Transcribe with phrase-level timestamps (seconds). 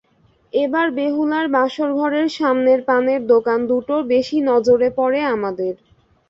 [0.53, 5.73] এবার বেহুলার বাসরঘরের সামনের পানের দোকান দুটো বেশি নজরে পড়ে আমাদের।